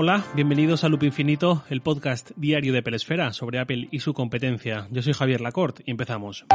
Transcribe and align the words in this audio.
Hola, 0.00 0.24
bienvenidos 0.32 0.84
a 0.84 0.88
Loop 0.88 1.02
Infinito, 1.02 1.64
el 1.70 1.80
podcast 1.80 2.30
diario 2.36 2.72
de 2.72 2.84
Pelesfera 2.84 3.32
sobre 3.32 3.58
Apple 3.58 3.88
y 3.90 3.98
su 3.98 4.14
competencia. 4.14 4.86
Yo 4.92 5.02
soy 5.02 5.12
Javier 5.12 5.40
Lacorte 5.40 5.82
y 5.84 5.90
empezamos. 5.90 6.46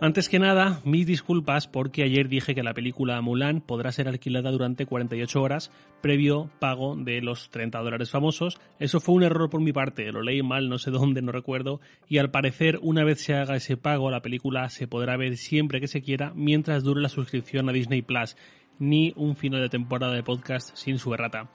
Antes 0.00 0.28
que 0.28 0.38
nada, 0.38 0.80
mis 0.84 1.06
disculpas 1.06 1.66
porque 1.66 2.04
ayer 2.04 2.28
dije 2.28 2.54
que 2.54 2.62
la 2.62 2.74
película 2.74 3.20
Mulan 3.22 3.60
podrá 3.60 3.90
ser 3.90 4.06
alquilada 4.06 4.52
durante 4.52 4.86
48 4.86 5.42
horas 5.42 5.72
previo 6.00 6.50
pago 6.60 6.94
de 6.94 7.20
los 7.20 7.50
30 7.50 7.80
dólares 7.80 8.10
famosos. 8.10 8.60
Eso 8.78 9.00
fue 9.00 9.14
un 9.14 9.22
error 9.24 9.50
por 9.50 9.62
mi 9.62 9.72
parte, 9.72 10.12
lo 10.12 10.22
leí 10.22 10.42
mal, 10.42 10.68
no 10.68 10.78
sé 10.78 10.90
dónde, 10.90 11.22
no 11.22 11.32
recuerdo, 11.32 11.80
y 12.06 12.18
al 12.18 12.30
parecer 12.30 12.78
una 12.82 13.02
vez 13.02 13.20
se 13.22 13.34
haga 13.34 13.56
ese 13.56 13.78
pago 13.78 14.10
la 14.10 14.20
película 14.20 14.68
se 14.68 14.86
podrá 14.86 15.16
ver 15.16 15.38
siempre 15.38 15.80
que 15.80 15.88
se 15.88 16.02
quiera 16.02 16.32
mientras 16.36 16.84
dure 16.84 17.00
la 17.00 17.08
suscripción 17.08 17.68
a 17.70 17.72
Disney 17.72 18.02
Plus, 18.02 18.36
ni 18.78 19.12
un 19.16 19.36
final 19.36 19.60
de 19.60 19.68
temporada 19.68 20.14
de 20.14 20.22
podcast 20.22 20.76
sin 20.76 20.98
su 20.98 21.12
errata. 21.14 21.50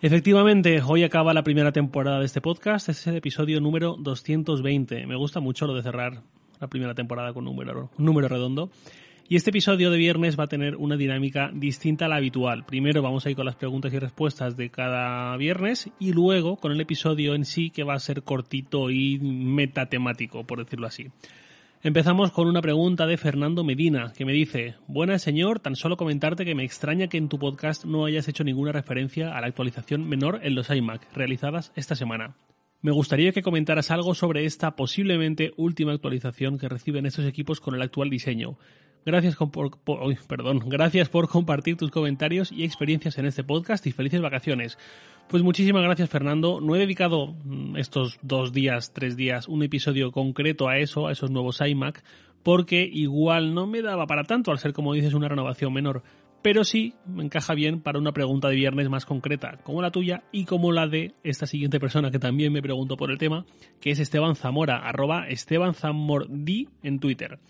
Efectivamente, 0.00 0.80
hoy 0.80 1.02
acaba 1.02 1.34
la 1.34 1.42
primera 1.42 1.72
temporada 1.72 2.20
de 2.20 2.26
este 2.26 2.40
podcast, 2.40 2.88
este 2.88 3.00
es 3.00 3.06
el 3.08 3.16
episodio 3.16 3.60
número 3.60 3.96
220. 3.98 5.06
Me 5.06 5.16
gusta 5.16 5.40
mucho 5.40 5.66
lo 5.66 5.74
de 5.74 5.82
cerrar 5.82 6.22
la 6.60 6.68
primera 6.68 6.94
temporada 6.94 7.32
con 7.32 7.48
un 7.48 7.56
número, 7.56 7.90
un 7.98 8.04
número 8.04 8.28
redondo. 8.28 8.70
Y 9.30 9.36
este 9.36 9.50
episodio 9.50 9.90
de 9.90 9.98
viernes 9.98 10.38
va 10.38 10.44
a 10.44 10.46
tener 10.46 10.76
una 10.76 10.96
dinámica 10.96 11.50
distinta 11.52 12.06
a 12.06 12.08
la 12.08 12.16
habitual. 12.16 12.64
Primero 12.64 13.02
vamos 13.02 13.26
a 13.26 13.30
ir 13.30 13.36
con 13.36 13.44
las 13.44 13.56
preguntas 13.56 13.92
y 13.92 13.98
respuestas 13.98 14.56
de 14.56 14.70
cada 14.70 15.36
viernes 15.36 15.90
y 15.98 16.14
luego 16.14 16.56
con 16.56 16.72
el 16.72 16.80
episodio 16.80 17.34
en 17.34 17.44
sí 17.44 17.68
que 17.68 17.82
va 17.82 17.92
a 17.92 17.98
ser 17.98 18.22
cortito 18.22 18.90
y 18.90 19.18
metatemático, 19.18 20.44
por 20.44 20.60
decirlo 20.60 20.86
así. 20.86 21.08
Empezamos 21.80 22.32
con 22.32 22.48
una 22.48 22.60
pregunta 22.60 23.06
de 23.06 23.16
Fernando 23.16 23.62
Medina, 23.62 24.12
que 24.16 24.24
me 24.24 24.32
dice, 24.32 24.74
Buenas 24.88 25.22
señor, 25.22 25.60
tan 25.60 25.76
solo 25.76 25.96
comentarte 25.96 26.44
que 26.44 26.56
me 26.56 26.64
extraña 26.64 27.06
que 27.06 27.18
en 27.18 27.28
tu 27.28 27.38
podcast 27.38 27.84
no 27.84 28.04
hayas 28.04 28.26
hecho 28.26 28.42
ninguna 28.42 28.72
referencia 28.72 29.36
a 29.36 29.40
la 29.40 29.46
actualización 29.46 30.08
menor 30.08 30.40
en 30.42 30.56
los 30.56 30.70
iMac 30.70 31.06
realizadas 31.14 31.70
esta 31.76 31.94
semana. 31.94 32.34
Me 32.82 32.90
gustaría 32.90 33.30
que 33.30 33.42
comentaras 33.42 33.92
algo 33.92 34.16
sobre 34.16 34.44
esta 34.44 34.74
posiblemente 34.74 35.52
última 35.56 35.92
actualización 35.92 36.58
que 36.58 36.68
reciben 36.68 37.06
estos 37.06 37.26
equipos 37.26 37.60
con 37.60 37.76
el 37.76 37.82
actual 37.82 38.10
diseño. 38.10 38.58
Gracias 39.08 39.36
por, 39.36 39.70
perdón, 40.26 40.64
gracias 40.66 41.08
por 41.08 41.30
compartir 41.30 41.78
tus 41.78 41.90
comentarios 41.90 42.52
y 42.52 42.64
experiencias 42.64 43.16
en 43.16 43.24
este 43.24 43.42
podcast 43.42 43.86
y 43.86 43.92
felices 43.92 44.20
vacaciones. 44.20 44.76
Pues 45.30 45.42
muchísimas 45.42 45.82
gracias 45.82 46.10
Fernando. 46.10 46.60
No 46.60 46.76
he 46.76 46.78
dedicado 46.78 47.28
mm, 47.42 47.78
estos 47.78 48.18
dos 48.20 48.52
días, 48.52 48.92
tres 48.92 49.16
días, 49.16 49.48
un 49.48 49.62
episodio 49.62 50.12
concreto 50.12 50.68
a 50.68 50.76
eso, 50.76 51.06
a 51.06 51.12
esos 51.12 51.30
nuevos 51.30 51.62
iMac, 51.62 52.04
porque 52.42 52.82
igual 52.82 53.54
no 53.54 53.66
me 53.66 53.80
daba 53.80 54.06
para 54.06 54.24
tanto 54.24 54.50
al 54.50 54.58
ser 54.58 54.74
como 54.74 54.92
dices 54.92 55.14
una 55.14 55.28
renovación 55.28 55.72
menor 55.72 56.02
pero 56.42 56.62
sí 56.62 56.94
me 57.04 57.24
encaja 57.24 57.54
bien 57.54 57.80
para 57.80 57.98
una 57.98 58.12
pregunta 58.12 58.48
de 58.48 58.56
viernes 58.56 58.88
más 58.88 59.04
concreta, 59.04 59.58
como 59.64 59.82
la 59.82 59.90
tuya 59.90 60.22
y 60.30 60.44
como 60.44 60.70
la 60.70 60.86
de 60.86 61.14
esta 61.24 61.46
siguiente 61.46 61.80
persona 61.80 62.10
que 62.10 62.18
también 62.18 62.52
me 62.52 62.62
preguntó 62.62 62.96
por 62.96 63.10
el 63.10 63.18
tema, 63.18 63.44
que 63.80 63.90
es 63.90 63.98
Esteban 63.98 64.36
Zamora, 64.36 64.76
arroba 64.76 65.26
Esteban 65.28 65.74
Zamordi 65.74 66.68
en 66.82 67.00
Twitter. 67.00 67.40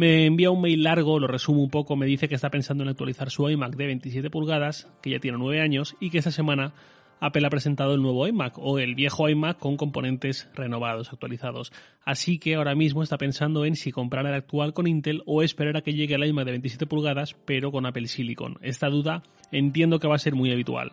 Me 0.00 0.24
envía 0.24 0.50
un 0.50 0.62
mail 0.62 0.82
largo, 0.82 1.20
lo 1.20 1.26
resumo 1.26 1.62
un 1.62 1.68
poco, 1.68 1.94
me 1.94 2.06
dice 2.06 2.26
que 2.26 2.34
está 2.34 2.48
pensando 2.48 2.82
en 2.82 2.88
actualizar 2.88 3.28
su 3.28 3.50
iMac 3.50 3.76
de 3.76 3.84
27 3.84 4.30
pulgadas, 4.30 4.90
que 5.02 5.10
ya 5.10 5.18
tiene 5.18 5.36
9 5.36 5.60
años, 5.60 5.94
y 6.00 6.08
que 6.08 6.16
esta 6.16 6.30
semana 6.30 6.72
Apple 7.20 7.46
ha 7.46 7.50
presentado 7.50 7.92
el 7.92 8.00
nuevo 8.00 8.26
iMac 8.26 8.56
o 8.56 8.78
el 8.78 8.94
viejo 8.94 9.28
iMac 9.28 9.58
con 9.58 9.76
componentes 9.76 10.48
renovados, 10.54 11.12
actualizados. 11.12 11.70
Así 12.02 12.38
que 12.38 12.54
ahora 12.54 12.74
mismo 12.74 13.02
está 13.02 13.18
pensando 13.18 13.66
en 13.66 13.76
si 13.76 13.92
comprar 13.92 14.24
el 14.24 14.32
actual 14.32 14.72
con 14.72 14.86
Intel 14.86 15.22
o 15.26 15.42
esperar 15.42 15.76
a 15.76 15.82
que 15.82 15.92
llegue 15.92 16.14
el 16.14 16.24
iMac 16.24 16.46
de 16.46 16.52
27 16.52 16.86
pulgadas 16.86 17.36
pero 17.44 17.70
con 17.70 17.84
Apple 17.84 18.08
Silicon. 18.08 18.56
Esta 18.62 18.88
duda 18.88 19.22
entiendo 19.52 19.98
que 19.98 20.08
va 20.08 20.14
a 20.14 20.18
ser 20.18 20.34
muy 20.34 20.50
habitual. 20.50 20.92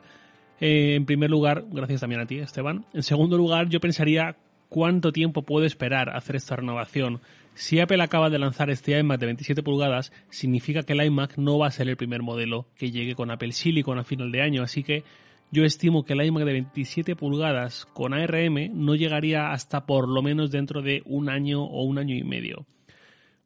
Eh, 0.59 0.95
en 0.95 1.05
primer 1.05 1.29
lugar, 1.29 1.63
gracias 1.71 2.01
también 2.01 2.19
a 2.19 2.25
ti, 2.25 2.39
Esteban. 2.39 2.83
En 2.93 3.03
segundo 3.03 3.37
lugar, 3.37 3.69
yo 3.69 3.79
pensaría 3.79 4.35
cuánto 4.67 5.13
tiempo 5.13 5.43
puedo 5.43 5.65
esperar 5.65 6.09
hacer 6.09 6.35
esta 6.35 6.57
renovación. 6.57 7.21
Si 7.57 7.79
Apple 7.79 8.03
acaba 8.03 8.29
de 8.29 8.37
lanzar 8.37 8.69
este 8.69 8.99
iMac 8.99 9.19
de 9.19 9.25
27 9.25 9.63
pulgadas, 9.63 10.13
significa 10.29 10.83
que 10.83 10.93
el 10.93 11.03
iMac 11.03 11.39
no 11.39 11.57
va 11.57 11.65
a 11.65 11.71
ser 11.71 11.89
el 11.89 11.97
primer 11.97 12.21
modelo 12.21 12.67
que 12.75 12.91
llegue 12.91 13.15
con 13.15 13.31
Apple 13.31 13.51
Silicon 13.51 13.97
a 13.97 14.03
final 14.03 14.31
de 14.31 14.43
año, 14.43 14.61
así 14.61 14.83
que 14.83 15.03
yo 15.51 15.65
estimo 15.65 16.05
que 16.05 16.13
el 16.13 16.23
iMac 16.23 16.43
de 16.43 16.53
27 16.53 17.15
pulgadas 17.15 17.87
con 17.87 18.13
ARM 18.13 18.69
no 18.75 18.93
llegaría 18.93 19.53
hasta 19.53 19.87
por 19.87 20.07
lo 20.07 20.21
menos 20.21 20.51
dentro 20.51 20.83
de 20.83 21.01
un 21.05 21.29
año 21.29 21.63
o 21.63 21.81
un 21.81 21.97
año 21.97 22.13
y 22.13 22.23
medio. 22.23 22.67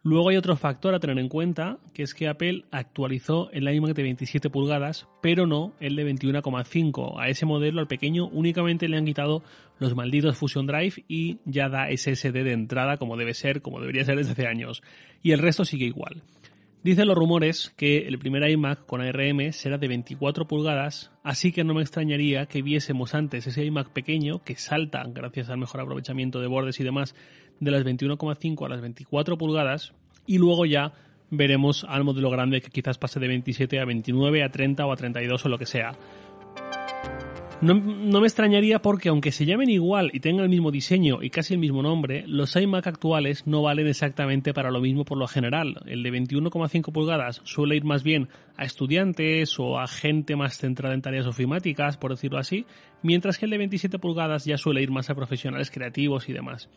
Luego 0.04 0.30
hay 0.30 0.38
otro 0.38 0.56
factor 0.56 0.96
a 0.96 1.00
tener 1.00 1.20
en 1.20 1.30
cuenta, 1.30 1.78
que 1.94 2.02
es 2.02 2.16
que 2.16 2.28
Apple 2.28 2.66
actualizó 2.72 3.52
el 3.52 3.72
iMac 3.72 3.94
de 3.94 4.02
27 4.02 4.50
pulgadas, 4.50 5.08
pero 5.22 5.46
no 5.46 5.74
el 5.80 5.96
de 5.96 6.12
21,5. 6.12 7.20
A 7.20 7.30
ese 7.30 7.46
modelo, 7.46 7.80
al 7.80 7.88
pequeño, 7.88 8.26
únicamente 8.26 8.88
le 8.88 8.98
han 8.98 9.06
quitado 9.06 9.44
los 9.78 9.96
malditos 9.96 10.38
Fusion 10.38 10.66
Drive 10.66 11.04
y 11.08 11.38
ya 11.46 11.70
da 11.70 11.88
SSD 11.96 12.44
de 12.44 12.54
entrada 12.54 12.98
como 12.98 13.16
debe 13.16 13.36
ser, 13.36 13.62
como 13.62 13.80
debería 13.80 14.04
ser 14.04 14.18
desde 14.18 14.32
hace 14.32 14.48
años. 14.48 14.82
Y 15.22 15.34
el 15.34 15.40
resto 15.40 15.66
sigue 15.66 15.86
igual. 15.86 16.24
Dicen 16.84 17.08
los 17.08 17.16
rumores 17.16 17.72
que 17.78 18.08
el 18.08 18.18
primer 18.18 18.50
iMac 18.50 18.88
con 18.88 19.02
ARM 19.02 19.53
será 19.53 19.78
de 19.78 19.88
24 19.88 20.47
pulgadas, 20.47 21.12
así 21.22 21.52
que 21.52 21.64
no 21.64 21.75
me 21.75 21.84
extrañaría 21.84 22.47
que 22.47 22.64
viésemos 22.64 23.14
antes 23.14 23.46
ese 23.46 23.64
iMac 23.66 23.90
pequeño 23.90 24.44
que 24.44 24.56
salta, 24.56 25.03
gracias 25.08 25.52
al 25.52 25.59
mejor 25.59 25.81
aprovechamiento 25.81 26.41
de 26.41 26.47
bordes 26.47 26.80
y 26.80 26.84
demás, 26.84 27.14
de 27.59 27.70
las 27.70 27.86
21,5 27.86 28.66
a 28.66 28.70
las 28.70 28.81
24 28.81 29.38
pulgadas, 29.38 29.94
y 30.25 30.40
luego 30.40 30.66
ya 30.66 30.94
veremos 31.30 31.86
al 31.88 32.03
modelo 32.03 32.31
grande 32.31 32.62
que 32.62 32.72
quizás 32.72 32.97
pase 32.97 33.20
de 33.20 33.28
27 33.28 33.80
a 33.80 33.86
29, 33.86 34.44
a 34.44 34.50
30 34.50 34.84
o 34.84 34.91
a 34.91 34.96
32 34.96 35.46
o 35.46 35.50
lo 35.50 35.59
que 35.59 35.68
sea. 35.68 35.91
No, 37.62 37.76
me 37.76 38.26
extrañaría 38.26 38.82
porque 38.82 39.10
aunque 39.10 39.32
se 39.32 39.46
llamen 39.46 39.70
igual 39.70 40.10
y 40.14 40.20
tengan 40.20 40.46
el 40.46 40.50
mismo 40.50 40.72
diseño 40.72 41.22
y 41.22 41.30
casi 41.30 41.54
el 41.54 41.60
mismo 41.60 41.84
nombre, 41.84 42.24
los 42.26 42.56
iMac 42.56 42.88
actuales 42.88 43.46
no 43.46 43.62
valen 43.62 43.86
exactamente 43.86 44.52
para 44.52 44.72
lo 44.72 44.82
mismo 44.82 45.06
por 45.06 45.20
lo 45.20 45.28
general. 45.28 45.80
El 45.86 46.02
de 46.02 46.12
21,5 46.12 46.92
pulgadas 46.92 47.40
suele 47.44 47.76
ir 47.76 47.84
más 47.84 48.02
bien 48.02 48.30
a 48.58 48.66
estudiantes 48.66 49.60
o 49.60 49.78
a 49.78 49.86
gente 49.86 50.36
más 50.36 50.58
centrada 50.58 50.96
en 50.96 51.04
tareas 51.04 51.28
ofimáticas, 51.28 51.98
por 51.98 52.10
decirlo 52.10 52.40
así, 52.40 52.66
mientras 53.04 53.38
que 53.38 53.46
el 53.46 53.52
de 53.52 53.60
27 53.60 54.00
pulgadas 54.00 54.46
ya 54.46 54.58
suele 54.58 54.82
ir 54.82 54.90
más 54.90 55.12
a 55.12 55.16
profesionales 55.16 55.70
creativos 55.70 56.30
y 56.30 56.34
demás. 56.34 56.68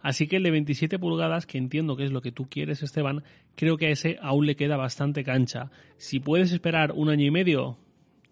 Así 0.00 0.26
que 0.26 0.38
el 0.38 0.42
de 0.42 0.50
27 0.50 0.98
pulgadas, 0.98 1.46
que 1.46 1.58
entiendo 1.58 1.96
que 1.96 2.04
es 2.04 2.10
lo 2.10 2.20
que 2.20 2.32
tú 2.32 2.48
quieres, 2.50 2.82
Esteban, 2.82 3.22
creo 3.54 3.76
que 3.76 3.86
a 3.86 3.90
ese 3.90 4.18
aún 4.20 4.46
le 4.46 4.56
queda 4.56 4.76
bastante 4.76 5.22
cancha. 5.22 5.70
Si 5.98 6.18
puedes 6.18 6.50
esperar 6.50 6.90
un 6.96 7.10
año 7.10 7.26
y 7.26 7.30
medio, 7.30 7.78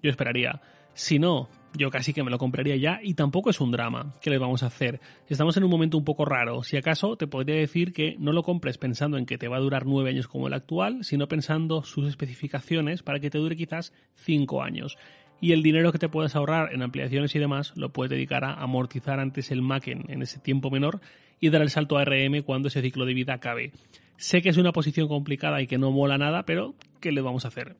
yo 0.02 0.10
esperaría. 0.10 0.60
Si 0.94 1.20
no, 1.20 1.48
yo 1.74 1.90
casi 1.90 2.12
que 2.12 2.22
me 2.22 2.30
lo 2.30 2.38
compraría 2.38 2.76
ya 2.76 3.00
y 3.02 3.14
tampoco 3.14 3.50
es 3.50 3.60
un 3.60 3.70
drama. 3.70 4.14
¿Qué 4.20 4.30
le 4.30 4.38
vamos 4.38 4.62
a 4.62 4.66
hacer? 4.66 5.00
Estamos 5.28 5.56
en 5.56 5.64
un 5.64 5.70
momento 5.70 5.96
un 5.96 6.04
poco 6.04 6.24
raro. 6.24 6.62
Si 6.62 6.76
acaso 6.76 7.16
te 7.16 7.26
podría 7.26 7.56
decir 7.56 7.92
que 7.92 8.16
no 8.18 8.32
lo 8.32 8.42
compres 8.42 8.78
pensando 8.78 9.16
en 9.18 9.26
que 9.26 9.38
te 9.38 9.48
va 9.48 9.56
a 9.56 9.60
durar 9.60 9.86
nueve 9.86 10.10
años 10.10 10.28
como 10.28 10.48
el 10.48 10.54
actual, 10.54 11.04
sino 11.04 11.28
pensando 11.28 11.82
sus 11.82 12.08
especificaciones 12.08 13.02
para 13.02 13.20
que 13.20 13.30
te 13.30 13.38
dure 13.38 13.56
quizás 13.56 13.92
cinco 14.14 14.62
años. 14.62 14.96
Y 15.40 15.52
el 15.52 15.62
dinero 15.62 15.90
que 15.92 15.98
te 15.98 16.08
puedas 16.08 16.36
ahorrar 16.36 16.74
en 16.74 16.82
ampliaciones 16.82 17.34
y 17.34 17.38
demás 17.38 17.72
lo 17.76 17.92
puedes 17.92 18.10
dedicar 18.10 18.44
a 18.44 18.54
amortizar 18.54 19.20
antes 19.20 19.50
el 19.50 19.62
Mac 19.62 19.88
en, 19.88 20.10
en 20.10 20.22
ese 20.22 20.38
tiempo 20.38 20.70
menor 20.70 21.00
y 21.40 21.48
dar 21.48 21.62
el 21.62 21.70
salto 21.70 21.96
a 21.96 22.04
RM 22.04 22.42
cuando 22.44 22.68
ese 22.68 22.82
ciclo 22.82 23.06
de 23.06 23.14
vida 23.14 23.34
acabe. 23.34 23.72
Sé 24.18 24.42
que 24.42 24.50
es 24.50 24.58
una 24.58 24.72
posición 24.72 25.08
complicada 25.08 25.62
y 25.62 25.66
que 25.66 25.78
no 25.78 25.92
mola 25.92 26.18
nada, 26.18 26.44
pero 26.44 26.74
¿qué 27.00 27.10
le 27.10 27.22
vamos 27.22 27.46
a 27.46 27.48
hacer? 27.48 27.76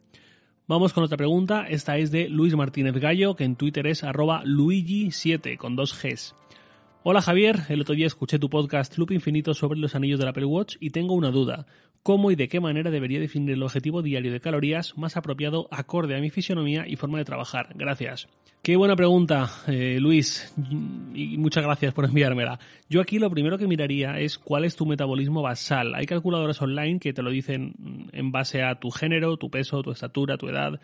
Vamos 0.71 0.93
con 0.93 1.03
otra 1.03 1.17
pregunta. 1.17 1.67
Esta 1.69 1.97
es 1.99 2.13
de 2.13 2.29
Luis 2.29 2.55
Martínez 2.55 2.95
Gallo, 2.95 3.35
que 3.35 3.43
en 3.43 3.57
Twitter 3.57 3.89
es 3.89 4.05
arroba 4.05 4.45
Luigi7 4.45 5.57
con 5.57 5.75
dos 5.75 6.01
Gs. 6.01 6.37
Hola 7.03 7.23
Javier, 7.23 7.61
el 7.71 7.81
otro 7.81 7.95
día 7.95 8.07
escuché 8.07 8.39
tu 8.39 8.51
podcast 8.51 8.99
Loop 8.99 9.13
Infinito 9.13 9.55
sobre 9.55 9.79
los 9.79 9.95
anillos 9.95 10.19
del 10.19 10.29
Apple 10.29 10.45
Watch 10.45 10.77
y 10.81 10.91
tengo 10.91 11.15
una 11.15 11.31
duda. 11.31 11.65
¿Cómo 12.03 12.31
y 12.31 12.37
de 12.37 12.47
qué 12.47 12.61
manera 12.61 12.91
debería 12.91 13.19
definir 13.19 13.53
el 13.53 13.63
objetivo 13.63 14.03
diario 14.03 14.31
de 14.31 14.39
calorías 14.39 14.99
más 14.99 15.17
apropiado 15.17 15.67
acorde 15.71 16.15
a 16.15 16.21
mi 16.21 16.29
fisionomía 16.29 16.87
y 16.87 16.97
forma 16.97 17.17
de 17.17 17.25
trabajar? 17.25 17.71
Gracias. 17.75 18.29
Qué 18.63 18.77
buena 18.77 18.97
pregunta, 18.97 19.49
eh, 19.67 19.97
Luis, 19.99 20.55
y 21.15 21.39
muchas 21.39 21.65
gracias 21.65 21.95
por 21.95 22.05
enviármela. 22.05 22.59
Yo 22.91 23.01
aquí 23.01 23.19
lo 23.19 23.31
primero 23.31 23.57
que 23.57 23.67
miraría 23.67 24.19
es 24.19 24.37
cuál 24.37 24.67
es 24.67 24.77
tu 24.77 24.85
metabolismo 24.85 25.41
basal. 25.41 25.95
Hay 25.95 26.05
calculadoras 26.05 26.61
online 26.61 26.99
que 27.01 27.15
te 27.15 27.23
lo 27.23 27.31
dicen 27.31 28.11
en 28.13 28.31
base 28.31 28.63
a 28.63 28.75
tu 28.75 28.91
género, 28.91 29.39
tu 29.39 29.49
peso, 29.49 29.83
tu 29.83 29.91
estatura, 29.91 30.37
tu 30.37 30.49
edad 30.49 30.79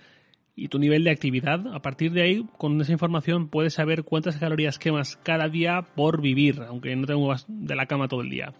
y 0.57 0.69
tu 0.69 0.79
nivel 0.79 1.05
de 1.05 1.11
actividad. 1.11 1.73
A 1.75 1.83
partir 1.83 2.13
de 2.13 2.23
ahí, 2.23 2.47
con 2.57 2.81
esa 2.81 2.91
información 2.91 3.49
puedes 3.49 3.75
saber 3.75 4.03
cuántas 4.03 4.39
calorías 4.39 4.79
quemas 4.79 5.17
cada 5.23 5.49
día 5.49 5.83
por 5.95 6.23
vivir, 6.23 6.63
aunque 6.67 6.97
no 6.97 7.07
te 7.07 7.15
muevas 7.15 7.45
de 7.47 7.77
la 7.77 7.87
cama 7.87 8.09
todo 8.09 8.23
el 8.23 8.31
día. 8.31 8.55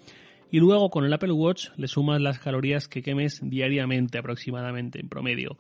Y 0.51 0.61
luego 0.61 0.91
con 0.91 1.05
el 1.05 1.13
Apple 1.13 1.33
Watch 1.33 1.71
le 1.77 1.89
sumas 1.89 2.21
las 2.21 2.39
calorías 2.39 2.87
que 2.87 3.03
quemes 3.03 3.41
diariamente 3.43 4.19
aproximadamente, 4.19 5.01
en 5.01 5.09
promedio. 5.09 5.59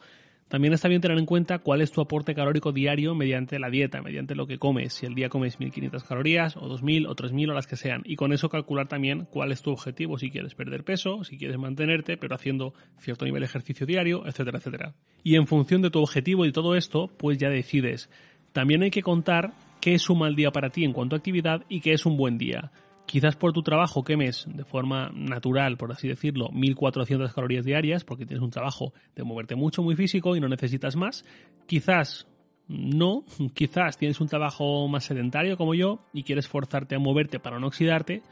También 0.49 0.73
está 0.73 0.87
bien 0.87 1.01
tener 1.01 1.19
en 1.19 1.27
cuenta 1.27 1.59
cuál 1.59 1.81
es 1.81 1.91
tu 1.91 2.01
aporte 2.01 2.35
calórico 2.35 2.71
diario 2.71 3.17
mediante 3.17 3.59
la 3.59 3.69
dieta, 3.69 4.01
mediante 4.01 4.37
lo 4.37 4.47
que 4.47 4.59
comes. 4.59 4.93
Si 4.93 5.05
el 5.05 5.15
día 5.15 5.29
comes 5.29 5.59
1500 5.59 6.05
calorías, 6.05 6.57
o 6.57 6.69
2000, 6.69 7.09
o 7.09 7.15
3000, 7.17 7.51
o 7.51 7.55
las 7.55 7.67
que 7.67 7.75
sean. 7.75 8.03
Y 8.05 8.15
con 8.15 8.33
eso 8.33 8.49
calcular 8.49 8.87
también 8.87 9.27
cuál 9.29 9.51
es 9.51 9.63
tu 9.63 9.73
objetivo. 9.73 10.19
Si 10.19 10.31
quieres 10.31 10.55
perder 10.55 10.85
peso, 10.85 11.25
si 11.25 11.37
quieres 11.37 11.59
mantenerte, 11.59 12.17
pero 12.17 12.37
haciendo 12.37 12.75
cierto 12.99 13.25
nivel 13.25 13.41
de 13.41 13.47
ejercicio 13.47 13.87
diario, 13.87 14.25
etcétera, 14.25 14.59
etcétera. 14.59 14.95
Y 15.25 15.35
en 15.35 15.49
función 15.49 15.83
de 15.83 15.91
tu 15.91 16.01
objetivo 16.01 16.47
y 16.47 16.53
todo 16.53 16.77
esto, 16.77 17.11
pues 17.17 17.39
ya 17.39 17.51
decides. 17.51 18.09
También 18.53 18.83
hay 18.85 18.91
que 18.91 19.03
contar 19.03 19.53
qué 19.81 19.95
es 19.95 20.09
un 20.09 20.21
mal 20.21 20.37
día 20.37 20.53
para 20.53 20.71
ti 20.71 20.85
en 20.85 20.93
cuanto 20.93 21.17
a 21.17 21.19
actividad 21.19 21.65
y 21.69 21.81
qué 21.81 21.93
es 21.93 22.07
un 22.07 22.17
buen 22.17 22.39
día. 22.39 22.71
Quizás 23.07 23.37
por 23.37 23.53
tu 23.53 23.63
trabajo 23.63 24.03
quemes 24.03 24.47
de 24.49 24.65
forma 24.65 25.11
natural, 25.15 25.77
por 25.77 25.93
así 25.93 26.09
decirlo, 26.09 26.51
1400 26.51 27.33
calorías 27.33 27.65
diarias, 27.65 28.05
porque 28.05 28.27
tienes 28.27 28.43
un 28.43 28.51
trabajo 28.51 28.93
de 29.15 29.23
moverte 29.23 29.55
mucho, 29.55 29.83
muy 29.83 29.95
físico 29.95 30.35
y 30.37 30.41
no 30.41 30.49
necesitas 30.49 30.97
más. 30.97 31.25
Quizás 31.67 32.27
no, 32.69 33.25
quizás 33.55 33.97
tienes 33.97 34.21
un 34.21 34.27
trabajo 34.27 34.89
más 34.89 35.05
sedentario 35.05 35.57
como 35.57 35.75
yo 35.75 36.01
y 36.13 36.25
quieres 36.25 36.49
forzarte 36.49 36.97
a 36.97 36.99
moverte 36.99 37.39
para 37.39 37.61
no 37.61 37.69
oxidarte, 37.69 38.23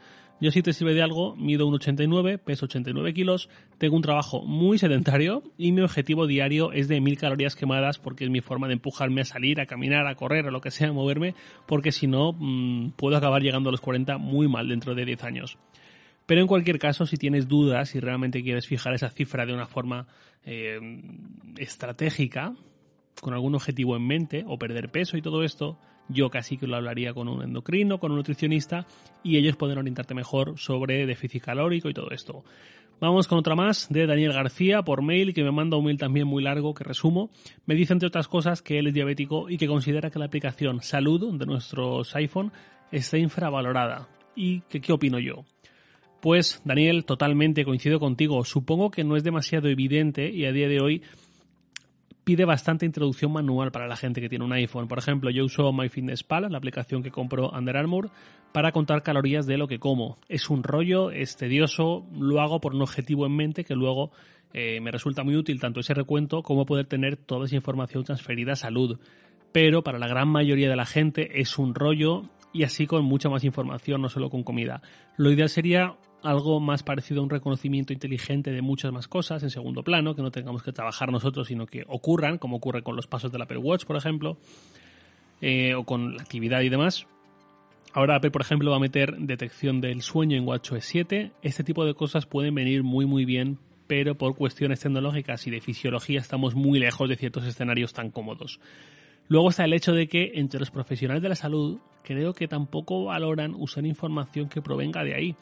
yo 0.41 0.51
si 0.51 0.61
te 0.61 0.73
sirve 0.73 0.93
de 0.93 1.01
algo, 1.01 1.35
mido 1.35 1.65
un 1.65 1.75
89, 1.75 2.37
peso 2.39 2.65
89 2.65 3.13
kilos, 3.13 3.49
tengo 3.77 3.95
un 3.95 4.01
trabajo 4.01 4.43
muy 4.43 4.77
sedentario 4.77 5.43
y 5.57 5.71
mi 5.71 5.81
objetivo 5.81 6.27
diario 6.27 6.73
es 6.73 6.87
de 6.89 6.99
1000 6.99 7.17
calorías 7.17 7.55
quemadas 7.55 7.99
porque 7.99 8.25
es 8.25 8.29
mi 8.29 8.41
forma 8.41 8.67
de 8.67 8.73
empujarme 8.73 9.21
a 9.21 9.25
salir, 9.25 9.61
a 9.61 9.65
caminar, 9.65 10.07
a 10.07 10.15
correr, 10.15 10.47
a 10.47 10.51
lo 10.51 10.59
que 10.59 10.71
sea, 10.71 10.89
a 10.89 10.93
moverme, 10.93 11.35
porque 11.65 11.93
si 11.93 12.07
no 12.07 12.33
mm, 12.33 12.91
puedo 12.97 13.15
acabar 13.15 13.41
llegando 13.41 13.69
a 13.69 13.71
los 13.71 13.81
40 13.81 14.17
muy 14.17 14.47
mal 14.49 14.67
dentro 14.67 14.93
de 14.93 15.05
10 15.05 15.23
años. 15.23 15.57
Pero 16.25 16.41
en 16.41 16.47
cualquier 16.47 16.79
caso, 16.79 17.05
si 17.05 17.17
tienes 17.17 17.47
dudas 17.47 17.95
y 17.95 17.99
realmente 17.99 18.43
quieres 18.43 18.67
fijar 18.67 18.93
esa 18.93 19.09
cifra 19.09 19.45
de 19.45 19.53
una 19.53 19.67
forma 19.67 20.07
eh, 20.43 20.79
estratégica, 21.57 22.55
con 23.21 23.33
algún 23.33 23.55
objetivo 23.55 23.95
en 23.95 24.05
mente, 24.05 24.43
o 24.47 24.57
perder 24.57 24.89
peso 24.89 25.17
y 25.17 25.21
todo 25.21 25.43
esto, 25.43 25.79
yo 26.09 26.29
casi 26.29 26.57
que 26.57 26.67
lo 26.67 26.75
hablaría 26.75 27.13
con 27.13 27.27
un 27.27 27.41
endocrino, 27.41 27.99
con 27.99 28.11
un 28.11 28.17
nutricionista, 28.17 28.85
y 29.23 29.37
ellos 29.37 29.55
pueden 29.55 29.77
orientarte 29.77 30.13
mejor 30.13 30.57
sobre 30.57 31.05
déficit 31.05 31.43
calórico 31.43 31.89
y 31.89 31.93
todo 31.93 32.11
esto. 32.11 32.43
Vamos 33.01 33.27
con 33.27 33.37
otra 33.37 33.55
más 33.55 33.89
de 33.89 34.07
Daniel 34.07 34.31
García 34.31 34.81
por 34.81 35.01
mail 35.01 35.33
que 35.33 35.43
me 35.43 35.51
manda 35.51 35.75
un 35.75 35.83
mail 35.83 35.97
también 35.97 36.27
muy 36.27 36.41
largo 36.41 36.73
que 36.73 36.85
resumo. 36.85 37.29
Me 37.65 37.75
dice 37.75 37.91
entre 37.91 38.07
otras 38.07 38.29
cosas 38.29 38.61
que 38.61 38.79
él 38.79 38.87
es 38.87 38.93
diabético 38.93 39.49
y 39.49 39.57
que 39.57 39.67
considera 39.67 40.09
que 40.09 40.17
la 40.17 40.25
aplicación 40.25 40.81
Salud 40.81 41.37
de 41.37 41.45
nuestros 41.45 42.15
iPhone 42.15 42.53
está 42.93 43.17
infravalorada. 43.17 44.07
¿Y 44.33 44.61
que, 44.61 44.79
qué 44.79 44.93
opino 44.93 45.19
yo? 45.19 45.43
Pues 46.21 46.61
Daniel, 46.63 47.03
totalmente 47.03 47.65
coincido 47.65 47.99
contigo. 47.99 48.45
Supongo 48.45 48.89
que 48.91 49.03
no 49.03 49.17
es 49.17 49.23
demasiado 49.23 49.67
evidente 49.67 50.31
y 50.31 50.45
a 50.45 50.53
día 50.53 50.69
de 50.69 50.79
hoy 50.79 51.01
pide 52.25 52.43
bastante 52.43 52.85
introducción 52.85 53.31
manual 53.31 53.71
para 53.71 53.87
la 53.87 53.95
gente 53.95 54.19
que 54.19 54.27
tiene 54.27 54.43
un 54.43 54.51
iPhone. 54.51 54.87
Por 54.87 54.97
ejemplo, 54.97 55.29
yo 55.29 55.45
uso 55.45 55.71
MyFitnessPal, 55.71 56.51
la 56.51 56.57
aplicación 56.57 57.03
que 57.03 57.11
compró 57.11 57.51
Under 57.51 57.77
Armour, 57.77 58.09
para 58.51 58.71
contar 58.71 59.03
calorías 59.03 59.45
de 59.45 59.57
lo 59.57 59.67
que 59.67 59.79
como. 59.79 60.17
Es 60.27 60.49
un 60.49 60.63
rollo, 60.63 61.11
es 61.11 61.37
tedioso, 61.37 62.05
lo 62.17 62.41
hago 62.41 62.59
por 62.59 62.73
un 62.73 62.81
objetivo 62.81 63.25
en 63.27 63.35
mente 63.35 63.63
que 63.63 63.75
luego 63.75 64.11
eh, 64.53 64.81
me 64.81 64.91
resulta 64.91 65.23
muy 65.23 65.35
útil 65.35 65.59
tanto 65.59 65.81
ese 65.81 65.93
recuento 65.93 66.41
como 66.41 66.65
poder 66.65 66.87
tener 66.87 67.15
toda 67.15 67.45
esa 67.45 67.55
información 67.55 68.03
transferida 68.03 68.53
a 68.53 68.55
salud. 68.57 68.99
Pero 69.51 69.83
para 69.83 69.99
la 69.99 70.07
gran 70.07 70.27
mayoría 70.27 70.69
de 70.69 70.75
la 70.75 70.85
gente 70.85 71.39
es 71.39 71.57
un 71.59 71.75
rollo 71.75 72.23
y 72.51 72.63
así 72.63 72.87
con 72.87 73.05
mucha 73.05 73.29
más 73.29 73.43
información, 73.43 74.01
no 74.01 74.09
solo 74.09 74.29
con 74.29 74.43
comida. 74.43 74.81
Lo 75.17 75.31
ideal 75.31 75.49
sería 75.49 75.95
algo 76.25 76.59
más 76.59 76.83
parecido 76.83 77.21
a 77.21 77.23
un 77.23 77.29
reconocimiento 77.29 77.93
inteligente 77.93 78.51
de 78.51 78.61
muchas 78.61 78.91
más 78.91 79.07
cosas 79.07 79.43
en 79.43 79.49
segundo 79.49 79.83
plano, 79.83 80.15
que 80.15 80.21
no 80.21 80.31
tengamos 80.31 80.63
que 80.63 80.71
trabajar 80.71 81.11
nosotros, 81.11 81.47
sino 81.47 81.65
que 81.65 81.83
ocurran, 81.87 82.37
como 82.37 82.57
ocurre 82.57 82.83
con 82.83 82.95
los 82.95 83.07
pasos 83.07 83.31
del 83.31 83.41
Apple 83.41 83.57
Watch, 83.57 83.85
por 83.85 83.95
ejemplo, 83.95 84.37
eh, 85.41 85.75
o 85.75 85.83
con 85.83 86.15
la 86.15 86.23
actividad 86.23 86.61
y 86.61 86.69
demás. 86.69 87.07
Ahora 87.93 88.17
Apple, 88.17 88.31
por 88.31 88.41
ejemplo, 88.41 88.71
va 88.71 88.77
a 88.77 88.81
meter 88.81 89.15
detección 89.17 89.79
del 89.79 90.01
sueño 90.01 90.37
en 90.37 90.45
WatchOS 90.45 90.83
7. 90.83 91.31
Este 91.41 91.63
tipo 91.63 91.85
de 91.85 91.93
cosas 91.93 92.25
pueden 92.25 92.53
venir 92.53 92.83
muy 92.83 93.05
muy 93.05 93.23
bien, 93.23 93.57
pero 93.87 94.15
por 94.15 94.35
cuestiones 94.35 94.81
tecnológicas 94.81 95.47
y 95.47 95.51
de 95.51 95.61
fisiología 95.61 96.19
estamos 96.19 96.55
muy 96.55 96.79
lejos 96.79 97.07
de 97.07 97.15
ciertos 97.15 97.45
escenarios 97.45 97.93
tan 97.93 98.11
cómodos. 98.11 98.59
Luego 99.27 99.49
está 99.49 99.65
el 99.65 99.73
hecho 99.73 99.93
de 99.93 100.07
que 100.07 100.33
entre 100.35 100.59
los 100.59 100.71
profesionales 100.71 101.23
de 101.23 101.29
la 101.29 101.35
salud 101.35 101.79
creo 102.03 102.33
que 102.33 102.47
tampoco 102.47 103.05
valoran 103.05 103.55
usar 103.55 103.85
información 103.85 104.49
que 104.49 104.61
provenga 104.61 105.03
de 105.03 105.15
ahí. 105.15 105.35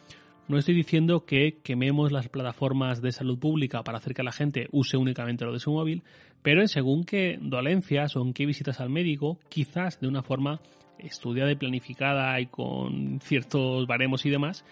No 0.49 0.57
estoy 0.57 0.75
diciendo 0.75 1.25
que 1.25 1.59
quememos 1.63 2.11
las 2.11 2.27
plataformas 2.27 3.01
de 3.01 3.13
salud 3.13 3.39
pública 3.39 3.81
para 3.83 3.99
hacer 3.99 4.13
que 4.13 4.23
la 4.23 4.33
gente 4.33 4.67
use 4.71 4.97
únicamente 4.97 5.45
lo 5.45 5.53
de 5.53 5.59
su 5.59 5.71
móvil, 5.71 6.03
pero 6.41 6.59
en 6.59 6.67
según 6.67 7.05
qué 7.05 7.39
dolencias 7.41 8.17
o 8.17 8.21
en 8.21 8.33
qué 8.33 8.45
visitas 8.45 8.81
al 8.81 8.89
médico, 8.89 9.39
quizás 9.47 10.01
de 10.01 10.07
una 10.09 10.21
forma 10.21 10.59
estudiada 10.99 11.49
y 11.51 11.55
planificada 11.55 12.39
y 12.41 12.47
con 12.47 13.21
ciertos 13.21 13.87
baremos 13.87 14.25
y 14.25 14.29
demás, 14.31 14.65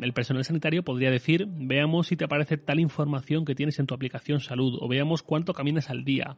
el 0.00 0.14
personal 0.14 0.44
sanitario 0.44 0.82
podría 0.82 1.10
decir, 1.10 1.46
veamos 1.46 2.06
si 2.06 2.16
te 2.16 2.24
aparece 2.24 2.56
tal 2.56 2.80
información 2.80 3.44
que 3.44 3.54
tienes 3.54 3.78
en 3.78 3.86
tu 3.86 3.94
aplicación 3.94 4.40
salud 4.40 4.78
o 4.80 4.88
veamos 4.88 5.22
cuánto 5.22 5.52
caminas 5.52 5.90
al 5.90 6.04
día 6.04 6.36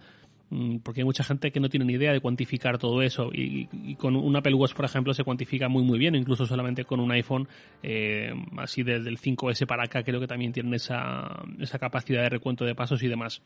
porque 0.82 1.02
hay 1.02 1.04
mucha 1.04 1.24
gente 1.24 1.50
que 1.50 1.60
no 1.60 1.68
tiene 1.68 1.84
ni 1.84 1.94
idea 1.94 2.12
de 2.12 2.20
cuantificar 2.20 2.78
todo 2.78 3.02
eso. 3.02 3.30
Y, 3.32 3.68
con 3.96 4.16
un 4.16 4.36
Apple 4.36 4.54
Watch 4.54 4.74
por 4.74 4.84
ejemplo 4.84 5.12
se 5.12 5.24
cuantifica 5.24 5.68
muy 5.68 5.82
muy 5.82 5.98
bien 5.98 6.14
incluso 6.14 6.46
solamente 6.46 6.84
con 6.84 7.00
un 7.00 7.10
iPhone 7.10 7.48
eh, 7.82 8.32
así 8.56 8.82
desde 8.82 9.08
el 9.08 9.18
5S 9.18 9.66
para 9.66 9.84
acá 9.84 10.02
creo 10.02 10.20
que 10.20 10.26
también 10.26 10.52
tienen 10.52 10.74
esa, 10.74 11.42
esa 11.58 11.78
capacidad 11.78 12.22
de 12.22 12.28
recuento 12.28 12.64
de 12.64 12.74
pasos 12.74 13.02
y 13.02 13.08
demás 13.08 13.42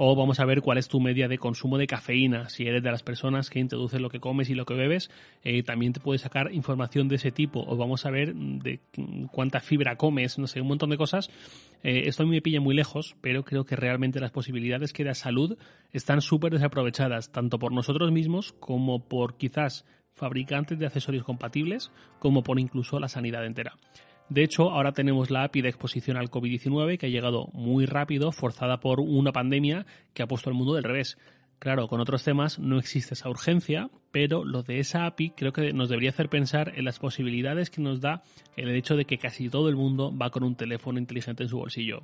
o 0.00 0.14
vamos 0.14 0.38
a 0.38 0.44
ver 0.44 0.62
cuál 0.62 0.78
es 0.78 0.86
tu 0.86 1.00
media 1.00 1.26
de 1.26 1.38
consumo 1.38 1.76
de 1.76 1.88
cafeína. 1.88 2.48
Si 2.48 2.64
eres 2.64 2.84
de 2.84 2.90
las 2.92 3.02
personas 3.02 3.50
que 3.50 3.58
introduces 3.58 4.00
lo 4.00 4.10
que 4.10 4.20
comes 4.20 4.48
y 4.48 4.54
lo 4.54 4.64
que 4.64 4.74
bebes, 4.74 5.10
eh, 5.42 5.64
también 5.64 5.92
te 5.92 5.98
puede 5.98 6.20
sacar 6.20 6.54
información 6.54 7.08
de 7.08 7.16
ese 7.16 7.32
tipo. 7.32 7.64
O 7.66 7.76
vamos 7.76 8.06
a 8.06 8.10
ver 8.10 8.32
de 8.32 8.78
cuánta 9.32 9.58
fibra 9.58 9.96
comes, 9.96 10.38
no 10.38 10.46
sé, 10.46 10.60
un 10.60 10.68
montón 10.68 10.90
de 10.90 10.96
cosas. 10.96 11.30
Eh, 11.82 12.04
esto 12.06 12.22
a 12.22 12.26
mí 12.26 12.30
me 12.30 12.40
pilla 12.40 12.60
muy 12.60 12.76
lejos, 12.76 13.16
pero 13.20 13.44
creo 13.44 13.64
que 13.64 13.74
realmente 13.74 14.20
las 14.20 14.30
posibilidades 14.30 14.92
que 14.92 15.02
da 15.02 15.14
salud 15.14 15.58
están 15.92 16.20
súper 16.20 16.52
desaprovechadas, 16.52 17.32
tanto 17.32 17.58
por 17.58 17.72
nosotros 17.72 18.12
mismos 18.12 18.52
como 18.52 19.00
por 19.08 19.36
quizás 19.36 19.84
fabricantes 20.14 20.78
de 20.78 20.86
accesorios 20.86 21.24
compatibles, 21.24 21.90
como 22.20 22.44
por 22.44 22.60
incluso 22.60 23.00
la 23.00 23.08
sanidad 23.08 23.44
entera. 23.44 23.76
De 24.28 24.44
hecho, 24.44 24.70
ahora 24.70 24.92
tenemos 24.92 25.30
la 25.30 25.44
API 25.44 25.62
de 25.62 25.70
exposición 25.70 26.18
al 26.18 26.30
COVID-19 26.30 26.98
que 26.98 27.06
ha 27.06 27.10
llegado 27.10 27.48
muy 27.54 27.86
rápido, 27.86 28.30
forzada 28.30 28.78
por 28.78 29.00
una 29.00 29.32
pandemia 29.32 29.86
que 30.12 30.22
ha 30.22 30.26
puesto 30.26 30.50
al 30.50 30.56
mundo 30.56 30.74
del 30.74 30.84
revés. 30.84 31.16
Claro, 31.58 31.88
con 31.88 32.00
otros 32.00 32.22
temas 32.22 32.58
no 32.58 32.78
existe 32.78 33.14
esa 33.14 33.30
urgencia, 33.30 33.90
pero 34.12 34.44
lo 34.44 34.62
de 34.62 34.78
esa 34.78 35.06
API 35.06 35.30
creo 35.30 35.52
que 35.52 35.72
nos 35.72 35.88
debería 35.88 36.10
hacer 36.10 36.28
pensar 36.28 36.72
en 36.76 36.84
las 36.84 36.98
posibilidades 36.98 37.70
que 37.70 37.80
nos 37.80 38.00
da 38.00 38.22
el 38.56 38.68
hecho 38.70 38.96
de 38.96 39.06
que 39.06 39.18
casi 39.18 39.48
todo 39.48 39.68
el 39.68 39.76
mundo 39.76 40.16
va 40.16 40.30
con 40.30 40.44
un 40.44 40.54
teléfono 40.54 40.98
inteligente 40.98 41.42
en 41.42 41.48
su 41.48 41.56
bolsillo. 41.56 42.02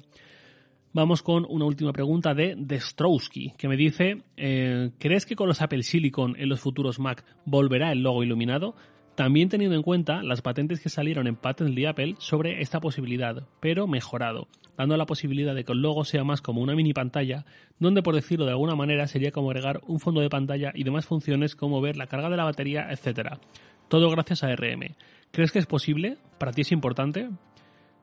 Vamos 0.92 1.22
con 1.22 1.44
una 1.48 1.66
última 1.66 1.92
pregunta 1.92 2.34
de 2.34 2.54
Destrowski, 2.56 3.52
que 3.58 3.68
me 3.68 3.76
dice, 3.76 4.22
eh, 4.36 4.90
¿crees 4.98 5.26
que 5.26 5.36
con 5.36 5.48
los 5.48 5.60
Apple 5.60 5.82
Silicon 5.82 6.36
en 6.38 6.48
los 6.48 6.60
futuros 6.60 6.98
Mac 6.98 7.24
volverá 7.44 7.92
el 7.92 8.02
logo 8.02 8.22
iluminado? 8.22 8.74
También 9.14 9.48
teniendo 9.48 9.76
en 9.76 9.82
cuenta 9.82 10.24
las 10.24 10.42
patentes 10.42 10.80
que 10.80 10.88
salieron 10.88 11.28
en 11.28 11.36
Patently 11.36 11.86
Apple 11.86 12.16
sobre 12.18 12.62
esta 12.62 12.80
posibilidad, 12.80 13.46
pero 13.60 13.86
mejorado, 13.86 14.48
dando 14.76 14.96
la 14.96 15.06
posibilidad 15.06 15.54
de 15.54 15.62
que 15.62 15.72
el 15.72 15.82
logo 15.82 16.04
sea 16.04 16.24
más 16.24 16.40
como 16.40 16.60
una 16.60 16.74
mini 16.74 16.92
pantalla, 16.92 17.44
donde 17.78 18.02
por 18.02 18.16
decirlo 18.16 18.44
de 18.44 18.50
alguna 18.50 18.74
manera 18.74 19.06
sería 19.06 19.30
como 19.30 19.50
agregar 19.50 19.80
un 19.86 20.00
fondo 20.00 20.20
de 20.20 20.28
pantalla 20.28 20.72
y 20.74 20.82
demás 20.82 21.06
funciones 21.06 21.54
como 21.54 21.80
ver 21.80 21.96
la 21.96 22.08
carga 22.08 22.28
de 22.28 22.36
la 22.36 22.44
batería, 22.44 22.88
etc. 22.90 23.38
Todo 23.86 24.10
gracias 24.10 24.42
a 24.42 24.54
RM. 24.54 24.96
¿Crees 25.30 25.52
que 25.52 25.60
es 25.60 25.66
posible? 25.66 26.18
¿Para 26.38 26.52
ti 26.52 26.62
es 26.62 26.72
importante? 26.72 27.28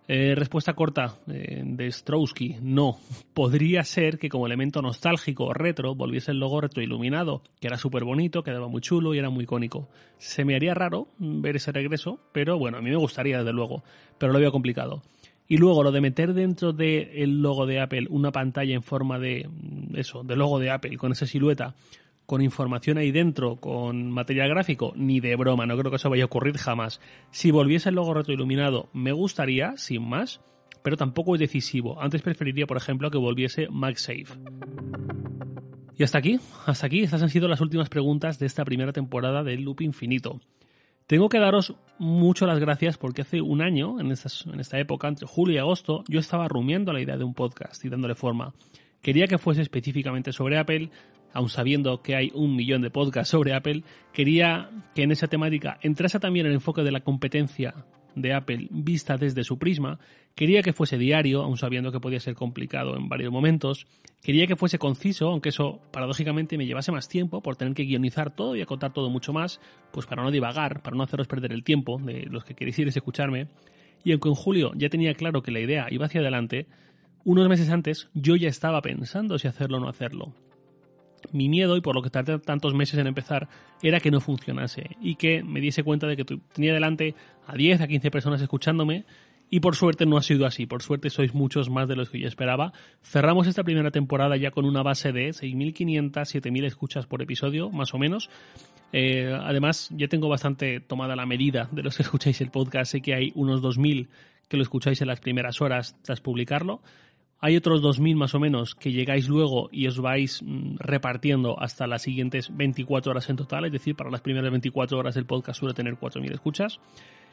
Eh, 0.07 0.35
respuesta 0.35 0.73
corta 0.73 1.19
eh, 1.27 1.61
de 1.63 1.91
Strowski, 1.91 2.57
no. 2.61 2.97
Podría 3.33 3.83
ser 3.83 4.17
que 4.17 4.29
como 4.29 4.45
elemento 4.45 4.81
nostálgico 4.81 5.45
o 5.45 5.53
retro 5.53 5.95
volviese 5.95 6.31
el 6.31 6.39
logo 6.39 6.59
retroiluminado, 6.59 7.43
que 7.59 7.67
era 7.67 7.77
súper 7.77 8.03
bonito, 8.03 8.43
quedaba 8.43 8.67
muy 8.67 8.81
chulo 8.81 9.13
y 9.13 9.19
era 9.19 9.29
muy 9.29 9.43
icónico. 9.43 9.87
Se 10.17 10.43
me 10.43 10.55
haría 10.55 10.73
raro 10.73 11.07
ver 11.19 11.55
ese 11.55 11.71
regreso, 11.71 12.19
pero 12.33 12.57
bueno, 12.57 12.77
a 12.77 12.81
mí 12.81 12.89
me 12.89 12.97
gustaría 12.97 13.37
desde 13.37 13.53
luego, 13.53 13.83
pero 14.17 14.33
lo 14.33 14.39
veo 14.39 14.51
complicado. 14.51 15.01
Y 15.47 15.57
luego 15.57 15.83
lo 15.83 15.91
de 15.91 16.01
meter 16.01 16.33
dentro 16.33 16.73
del 16.73 17.41
logo 17.41 17.65
de 17.65 17.81
Apple 17.81 18.07
una 18.09 18.31
pantalla 18.31 18.73
en 18.73 18.83
forma 18.83 19.19
de 19.19 19.49
eso, 19.95 20.23
de 20.23 20.35
logo 20.35 20.59
de 20.59 20.71
Apple, 20.71 20.97
con 20.97 21.11
esa 21.11 21.25
silueta, 21.25 21.75
con 22.25 22.41
información 22.41 22.97
ahí 22.97 23.11
dentro, 23.11 23.57
con 23.57 24.11
material 24.11 24.49
gráfico, 24.49 24.93
ni 24.95 25.19
de 25.19 25.35
broma, 25.35 25.65
no 25.65 25.77
creo 25.77 25.91
que 25.91 25.97
eso 25.97 26.09
vaya 26.09 26.23
a 26.23 26.27
ocurrir 26.27 26.57
jamás. 26.57 27.01
Si 27.31 27.51
volviese 27.51 27.89
el 27.89 27.95
logo 27.95 28.13
retroiluminado, 28.13 28.89
me 28.93 29.11
gustaría, 29.11 29.75
sin 29.77 30.07
más, 30.07 30.41
pero 30.83 30.97
tampoco 30.97 31.35
es 31.35 31.39
decisivo. 31.39 32.01
Antes 32.01 32.21
preferiría, 32.21 32.67
por 32.67 32.77
ejemplo, 32.77 33.11
que 33.11 33.17
volviese 33.17 33.67
MagSafe. 33.69 34.39
Y 35.97 36.03
hasta 36.03 36.17
aquí, 36.17 36.39
hasta 36.65 36.87
aquí, 36.87 37.01
estas 37.01 37.21
han 37.21 37.29
sido 37.29 37.47
las 37.47 37.61
últimas 37.61 37.89
preguntas 37.89 38.39
de 38.39 38.45
esta 38.45 38.65
primera 38.65 38.93
temporada 38.93 39.43
del 39.43 39.61
Loop 39.61 39.81
Infinito. 39.81 40.39
Tengo 41.07 41.27
que 41.27 41.39
daros 41.39 41.75
mucho 41.99 42.47
las 42.47 42.59
gracias 42.59 42.97
porque 42.97 43.23
hace 43.23 43.41
un 43.41 43.61
año, 43.61 43.99
en, 43.99 44.07
en 44.07 44.59
esta 44.59 44.79
época, 44.79 45.09
entre 45.09 45.27
julio 45.27 45.55
y 45.55 45.57
agosto, 45.57 46.03
yo 46.07 46.19
estaba 46.19 46.47
rumiando 46.47 46.93
la 46.93 47.01
idea 47.01 47.17
de 47.17 47.25
un 47.25 47.33
podcast 47.33 47.83
y 47.83 47.89
dándole 47.89 48.15
forma 48.15 48.53
Quería 49.01 49.27
que 49.27 49.39
fuese 49.39 49.61
específicamente 49.61 50.31
sobre 50.31 50.59
Apple, 50.59 50.91
aun 51.33 51.49
sabiendo 51.49 52.01
que 52.01 52.15
hay 52.15 52.31
un 52.33 52.55
millón 52.55 52.81
de 52.81 52.89
podcasts 52.89 53.31
sobre 53.31 53.53
Apple, 53.53 53.83
quería 54.13 54.69
que 54.95 55.03
en 55.03 55.11
esa 55.11 55.27
temática 55.27 55.77
entrase 55.81 56.19
también 56.19 56.45
el 56.45 56.53
enfoque 56.53 56.83
de 56.83 56.91
la 56.91 57.01
competencia 57.01 57.85
de 58.15 58.33
Apple 58.33 58.67
vista 58.71 59.17
desde 59.17 59.43
su 59.43 59.57
prisma, 59.57 59.99
quería 60.35 60.61
que 60.61 60.73
fuese 60.73 60.97
diario, 60.97 61.43
aun 61.43 61.57
sabiendo 61.57 61.91
que 61.91 61.99
podía 61.99 62.19
ser 62.19 62.35
complicado 62.35 62.95
en 62.97 63.09
varios 63.09 63.31
momentos, 63.31 63.87
quería 64.21 64.47
que 64.47 64.55
fuese 64.55 64.79
conciso, 64.79 65.29
aunque 65.29 65.49
eso 65.49 65.79
paradójicamente 65.91 66.57
me 66.57 66.65
llevase 66.65 66.91
más 66.91 67.07
tiempo 67.07 67.41
por 67.41 67.55
tener 67.55 67.73
que 67.73 67.85
guionizar 67.85 68.35
todo 68.35 68.55
y 68.55 68.61
acotar 68.61 68.93
todo 68.93 69.09
mucho 69.09 69.33
más, 69.33 69.59
pues 69.91 70.05
para 70.05 70.23
no 70.23 70.31
divagar, 70.31 70.81
para 70.81 70.95
no 70.95 71.03
haceros 71.03 71.27
perder 71.27 71.53
el 71.53 71.63
tiempo 71.63 71.99
de 72.03 72.25
los 72.29 72.43
que 72.43 72.53
queréis 72.53 72.79
ir 72.79 72.87
escucharme, 72.87 73.47
y 74.03 74.11
aunque 74.11 74.29
en 74.29 74.35
julio 74.35 74.71
ya 74.75 74.89
tenía 74.89 75.13
claro 75.13 75.41
que 75.41 75.51
la 75.51 75.59
idea 75.59 75.87
iba 75.91 76.05
hacia 76.05 76.21
adelante, 76.21 76.67
unos 77.23 77.47
meses 77.47 77.69
antes 77.69 78.09
yo 78.13 78.35
ya 78.35 78.49
estaba 78.49 78.81
pensando 78.81 79.37
si 79.37 79.47
hacerlo 79.47 79.77
o 79.77 79.79
no 79.79 79.89
hacerlo 79.89 80.33
mi 81.31 81.49
miedo, 81.49 81.77
y 81.77 81.81
por 81.81 81.95
lo 81.95 82.01
que 82.01 82.09
tardé 82.09 82.39
tantos 82.39 82.73
meses 82.73 82.99
en 82.99 83.07
empezar, 83.07 83.47
era 83.81 83.99
que 83.99 84.11
no 84.11 84.19
funcionase 84.21 84.97
y 85.01 85.15
que 85.15 85.43
me 85.43 85.61
diese 85.61 85.83
cuenta 85.83 86.07
de 86.07 86.17
que 86.17 86.25
tenía 86.53 86.73
delante 86.73 87.15
a 87.47 87.55
10, 87.55 87.81
a 87.81 87.87
15 87.87 88.11
personas 88.11 88.41
escuchándome 88.41 89.05
y 89.53 89.59
por 89.59 89.75
suerte 89.75 90.05
no 90.05 90.17
ha 90.17 90.23
sido 90.23 90.45
así, 90.45 90.65
por 90.65 90.81
suerte 90.81 91.09
sois 91.09 91.33
muchos 91.33 91.69
más 91.69 91.89
de 91.89 91.97
los 91.97 92.09
que 92.09 92.19
yo 92.19 92.27
esperaba. 92.27 92.71
Cerramos 93.03 93.47
esta 93.47 93.65
primera 93.65 93.91
temporada 93.91 94.37
ya 94.37 94.51
con 94.51 94.63
una 94.63 94.81
base 94.81 95.11
de 95.11 95.29
6.500, 95.31 96.11
7.000 96.13 96.65
escuchas 96.65 97.05
por 97.05 97.21
episodio, 97.21 97.69
más 97.69 97.93
o 97.93 97.97
menos. 97.97 98.29
Eh, 98.93 99.37
además, 99.43 99.89
ya 99.91 100.07
tengo 100.07 100.29
bastante 100.29 100.79
tomada 100.79 101.17
la 101.17 101.25
medida 101.25 101.67
de 101.71 101.83
los 101.83 101.97
que 101.97 102.03
escucháis 102.03 102.39
el 102.39 102.49
podcast, 102.49 102.93
sé 102.93 103.01
que 103.01 103.13
hay 103.13 103.33
unos 103.35 103.61
2.000 103.61 104.07
que 104.47 104.55
lo 104.55 104.63
escucháis 104.63 105.01
en 105.01 105.07
las 105.07 105.19
primeras 105.19 105.61
horas 105.61 105.97
tras 106.01 106.21
publicarlo. 106.21 106.81
Hay 107.43 107.57
otros 107.57 107.81
2.000 107.81 108.15
más 108.15 108.35
o 108.35 108.39
menos 108.39 108.75
que 108.75 108.91
llegáis 108.91 109.27
luego 109.27 109.67
y 109.71 109.87
os 109.87 109.99
vais 109.99 110.43
mm, 110.43 110.75
repartiendo 110.77 111.59
hasta 111.59 111.87
las 111.87 112.03
siguientes 112.03 112.55
24 112.55 113.11
horas 113.11 113.27
en 113.31 113.35
total, 113.35 113.65
es 113.65 113.71
decir, 113.71 113.95
para 113.95 114.11
las 114.11 114.21
primeras 114.21 114.51
24 114.51 114.99
horas 114.99 115.17
el 115.17 115.25
podcast 115.25 115.59
suele 115.59 115.73
tener 115.73 115.95
4.000 115.95 116.33
escuchas. 116.33 116.79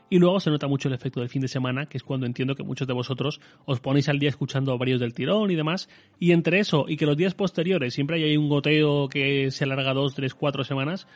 Y 0.08 0.18
luego 0.18 0.40
se 0.40 0.48
nota 0.48 0.66
mucho 0.66 0.88
el 0.88 0.94
efecto 0.94 1.20
del 1.20 1.28
fin 1.28 1.42
de 1.42 1.48
semana, 1.48 1.84
que 1.84 1.98
es 1.98 2.02
cuando 2.02 2.24
entiendo 2.24 2.54
que 2.54 2.62
muchos 2.62 2.88
de 2.88 2.94
vosotros 2.94 3.40
os 3.66 3.80
ponéis 3.80 4.08
al 4.08 4.18
día 4.18 4.30
escuchando 4.30 4.78
varios 4.78 5.00
del 5.00 5.12
tirón 5.12 5.50
y 5.50 5.54
demás. 5.54 5.90
Y 6.18 6.32
entre 6.32 6.60
eso 6.60 6.86
y 6.88 6.96
que 6.96 7.04
los 7.04 7.18
días 7.18 7.34
posteriores 7.34 7.92
siempre 7.92 8.24
hay 8.24 8.38
un 8.38 8.48
goteo 8.48 9.10
que 9.10 9.50
se 9.50 9.64
alarga 9.64 9.92
2, 9.92 10.14
3, 10.14 10.32
4 10.32 10.64
semanas, 10.64 11.06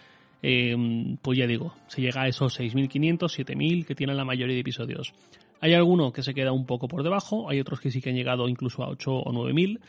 eh, 0.42 1.16
pues 1.22 1.38
ya 1.38 1.46
digo, 1.46 1.74
se 1.86 2.02
llega 2.02 2.22
a 2.22 2.28
esos 2.28 2.58
6.500, 2.58 3.18
7.000 3.18 3.86
que 3.86 3.94
tienen 3.94 4.16
la 4.16 4.24
mayoría 4.24 4.54
de 4.54 4.60
episodios. 4.60 5.14
Hay 5.60 5.74
alguno 5.74 6.12
que 6.12 6.24
se 6.24 6.34
queda 6.34 6.50
un 6.50 6.66
poco 6.66 6.88
por 6.88 7.04
debajo, 7.04 7.48
hay 7.48 7.60
otros 7.60 7.80
que 7.80 7.92
sí 7.92 8.02
que 8.02 8.10
han 8.10 8.16
llegado 8.16 8.48
incluso 8.48 8.82
a 8.82 8.88
8 8.88 9.12
o 9.12 9.32
9 9.32 9.52
mil. 9.52 9.80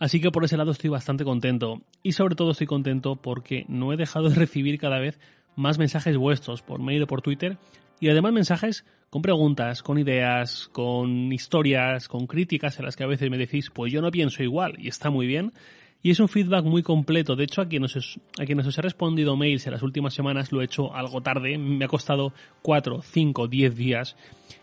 Así 0.00 0.20
que 0.20 0.30
por 0.30 0.44
ese 0.44 0.56
lado 0.56 0.72
estoy 0.72 0.90
bastante 0.90 1.24
contento. 1.24 1.82
Y 2.02 2.12
sobre 2.12 2.34
todo 2.34 2.50
estoy 2.50 2.66
contento 2.66 3.16
porque 3.16 3.64
no 3.68 3.92
he 3.92 3.96
dejado 3.96 4.28
de 4.28 4.34
recibir 4.34 4.78
cada 4.78 4.98
vez 4.98 5.20
más 5.54 5.78
mensajes 5.78 6.16
vuestros 6.16 6.62
por 6.62 6.80
mail 6.80 7.04
o 7.04 7.06
por 7.06 7.22
Twitter. 7.22 7.58
Y 8.00 8.08
además 8.08 8.32
mensajes 8.32 8.84
con 9.10 9.22
preguntas, 9.22 9.82
con 9.82 9.98
ideas, 9.98 10.68
con 10.72 11.32
historias, 11.32 12.08
con 12.08 12.26
críticas 12.26 12.78
en 12.78 12.86
las 12.86 12.96
que 12.96 13.04
a 13.04 13.08
veces 13.08 13.30
me 13.30 13.38
decís, 13.38 13.70
pues 13.70 13.92
yo 13.92 14.00
no 14.00 14.10
pienso 14.10 14.42
igual 14.42 14.74
y 14.78 14.88
está 14.88 15.10
muy 15.10 15.26
bien. 15.26 15.52
Y 16.02 16.10
es 16.10 16.20
un 16.20 16.28
feedback 16.28 16.64
muy 16.64 16.82
completo. 16.82 17.36
De 17.36 17.44
hecho, 17.44 17.60
a 17.60 17.68
quienes 17.68 17.94
os, 17.94 18.18
a 18.38 18.42
he 18.44 18.82
respondido 18.82 19.36
mails 19.36 19.66
en 19.66 19.72
las 19.72 19.82
últimas 19.82 20.14
semanas 20.14 20.50
lo 20.50 20.62
he 20.62 20.64
hecho 20.64 20.94
algo 20.94 21.20
tarde. 21.20 21.58
Me 21.58 21.84
ha 21.84 21.88
costado 21.88 22.32
4, 22.62 23.02
5, 23.02 23.48
10 23.48 23.74
días. 23.76 24.16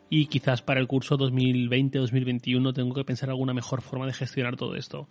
Y 0.10 0.28
quizás 0.28 0.64
para 0.64 0.80
el 0.80 0.88
curso 0.88 1.18
2020-2021 1.18 2.74
tengo 2.74 2.96
que 2.96 3.04
pensar 3.04 3.30
alguna 3.30 3.54
mejor 3.54 3.82
forma 3.82 4.08
de 4.08 4.14
gestionar 4.14 4.56
todo 4.56 4.76
esto. 4.76 5.08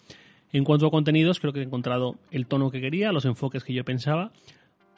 En 0.53 0.65
cuanto 0.65 0.87
a 0.87 0.91
contenidos, 0.91 1.39
creo 1.39 1.53
que 1.53 1.61
he 1.61 1.65
encontrado 1.65 2.17
el 2.31 2.47
tono 2.47 2.71
que 2.71 2.81
quería, 2.81 3.13
los 3.13 3.25
enfoques 3.25 3.63
que 3.63 3.75
yo 3.75 3.85
pensaba. 3.85 4.33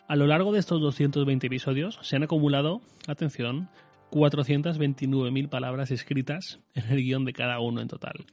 A 0.07 0.17
lo 0.17 0.27
largo 0.27 0.53
de 0.53 0.61
estos 0.61 0.81
220 0.81 1.47
episodios 1.47 1.99
se 2.01 2.17
han 2.17 2.23
acumulado, 2.23 2.81
atención, 3.07 3.69
429.000 4.13 5.49
palabras 5.51 5.91
escritas 5.91 6.61
en 6.75 6.91
el 6.91 7.03
guion 7.03 7.27
de 7.27 7.35
cada 7.35 7.61
uno 7.61 7.83
en 7.83 7.89
total 7.89 8.25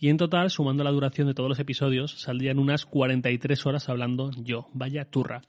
y 0.00 0.08
en 0.08 0.16
total, 0.16 0.50
sumando 0.50 0.84
la 0.84 0.90
duración 0.90 1.26
de 1.26 1.34
todos 1.34 1.48
los 1.48 1.58
episodios, 1.58 2.20
saldrían 2.20 2.58
unas 2.58 2.86
43 2.86 3.66
horas 3.66 3.88
hablando 3.88 4.30
yo. 4.36 4.68
Vaya 4.72 5.04
turra. 5.04 5.42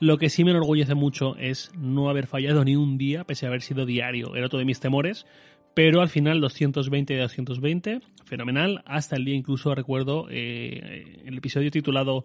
Lo 0.00 0.18
que 0.18 0.28
sí 0.28 0.44
me 0.44 0.50
enorgullece 0.50 0.94
mucho 0.94 1.36
es 1.36 1.70
no 1.76 2.10
haber 2.10 2.26
fallado 2.26 2.64
ni 2.64 2.74
un 2.74 2.98
día, 2.98 3.24
pese 3.24 3.46
a 3.46 3.48
haber 3.48 3.62
sido 3.62 3.86
diario. 3.86 4.34
Era 4.34 4.46
otro 4.46 4.58
de 4.58 4.64
mis 4.64 4.80
temores, 4.80 5.26
pero 5.74 6.00
al 6.00 6.08
final 6.08 6.40
220 6.40 7.14
de 7.14 7.20
220, 7.20 8.00
fenomenal. 8.24 8.82
Hasta 8.84 9.16
el 9.16 9.24
día 9.24 9.36
incluso 9.36 9.74
recuerdo 9.74 10.26
eh, 10.28 11.22
el 11.24 11.38
episodio 11.38 11.70
titulado 11.70 12.24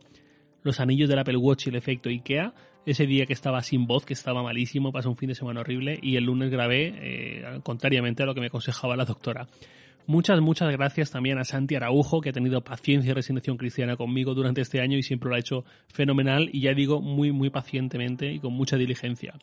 Los 0.64 0.80
anillos 0.80 1.08
del 1.08 1.20
Apple 1.20 1.38
Watch 1.38 1.68
y 1.68 1.70
el 1.70 1.76
efecto 1.76 2.10
IKEA. 2.10 2.54
Ese 2.88 3.06
día 3.06 3.28
que 3.28 3.34
estaba 3.34 3.62
sin 3.62 3.86
voz, 3.86 4.06
que 4.06 4.14
estaba 4.14 4.42
malísimo, 4.42 4.92
pasó 4.92 5.10
un 5.10 5.18
fin 5.18 5.30
de 5.30 5.36
semana 5.36 5.62
horrible 5.62 6.00
y 6.02 6.16
el 6.16 6.24
lunes 6.24 6.50
grabé, 6.50 6.94
eh, 6.96 7.60
contrariamente 7.62 8.24
a 8.24 8.26
lo 8.26 8.34
que 8.34 8.42
me 8.42 8.48
aconsejaba 8.48 8.96
la 8.96 9.06
doctora. 9.06 9.48
Muchas, 10.10 10.42
muchas 10.42 10.72
gracias 10.72 11.12
también 11.12 11.38
a 11.38 11.44
Santi 11.44 11.75
Araujo, 11.75 12.20
que 12.20 12.30
ha 12.30 12.34
tenido 12.34 12.62
paciencia 12.62 13.12
y 13.12 13.13
resignación 13.13 13.58
cristiana 13.58 13.96
conmigo 13.96 14.34
durante 14.34 14.60
este 14.60 14.82
año 14.82 14.98
y 14.98 15.04
siempre 15.04 15.30
lo 15.30 15.36
ha 15.36 15.39
hecho 15.39 15.66
fenomenal 15.88 16.50
y 16.51 16.62
ya 16.62 16.74
digo, 16.74 17.00
muy, 17.00 17.32
muy 17.32 17.51
pacientemente 17.51 18.34
y 18.34 18.39
con 18.39 18.54
mucha 18.54 18.75
diligencia. 18.75 19.36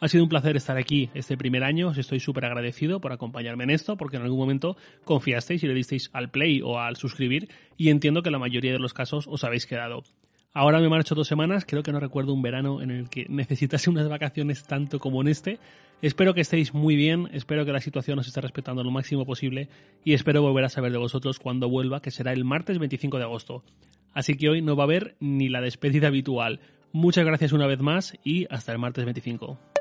Ha 0.00 0.08
sido 0.08 0.24
un 0.24 0.28
placer 0.28 0.54
estar 0.54 0.76
aquí 0.76 1.08
este 1.14 1.38
primer 1.38 1.64
año, 1.64 1.88
os 1.88 1.96
estoy 1.96 2.20
súper 2.20 2.44
agradecido 2.44 3.00
por 3.00 3.12
acompañarme 3.12 3.64
en 3.64 3.70
esto, 3.70 3.96
porque 3.96 4.18
en 4.18 4.24
algún 4.24 4.38
momento 4.38 4.76
confiasteis 5.04 5.62
y 5.62 5.66
le 5.66 5.72
disteis 5.72 6.10
al 6.12 6.30
play 6.30 6.60
o 6.60 6.78
al 6.78 6.96
suscribir 6.96 7.48
y 7.78 7.88
entiendo 7.88 8.22
que 8.22 8.30
la 8.30 8.38
mayoría 8.38 8.72
de 8.72 8.80
los 8.80 8.92
casos 8.92 9.26
os 9.26 9.44
habéis 9.44 9.64
quedado. 9.64 10.02
Ahora 10.54 10.80
me 10.80 10.90
marcho 10.90 11.14
dos 11.14 11.28
semanas, 11.28 11.64
creo 11.66 11.82
que 11.82 11.92
no 11.92 12.00
recuerdo 12.00 12.34
un 12.34 12.42
verano 12.42 12.82
en 12.82 12.90
el 12.90 13.08
que 13.08 13.24
necesitase 13.30 13.88
unas 13.88 14.06
vacaciones 14.06 14.64
tanto 14.64 14.98
como 14.98 15.22
en 15.22 15.28
este. 15.28 15.58
Espero 16.02 16.34
que 16.34 16.42
estéis 16.42 16.74
muy 16.74 16.94
bien, 16.94 17.30
espero 17.32 17.64
que 17.64 17.72
la 17.72 17.80
situación 17.80 18.18
os 18.18 18.26
esté 18.26 18.42
respetando 18.42 18.84
lo 18.84 18.90
máximo 18.90 19.24
posible 19.24 19.70
y 20.04 20.12
espero 20.12 20.42
volver 20.42 20.64
a 20.64 20.68
saber 20.68 20.92
de 20.92 20.98
vosotros 20.98 21.38
cuando 21.38 21.70
vuelva, 21.70 22.02
que 22.02 22.10
será 22.10 22.34
el 22.34 22.44
martes 22.44 22.78
25 22.78 23.16
de 23.16 23.24
agosto. 23.24 23.64
Así 24.12 24.36
que 24.36 24.50
hoy 24.50 24.60
no 24.60 24.76
va 24.76 24.82
a 24.82 24.84
haber 24.84 25.16
ni 25.20 25.48
la 25.48 25.62
despedida 25.62 26.08
habitual. 26.08 26.60
Muchas 26.92 27.24
gracias 27.24 27.52
una 27.52 27.66
vez 27.66 27.80
más 27.80 28.18
y 28.22 28.46
hasta 28.50 28.72
el 28.72 28.78
martes 28.78 29.06
25. 29.06 29.71